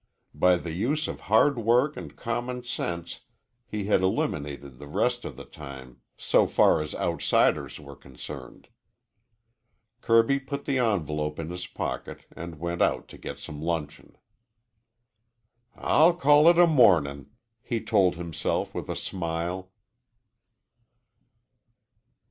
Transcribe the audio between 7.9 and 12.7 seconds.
concerned. Kirby put the envelope in his pocket and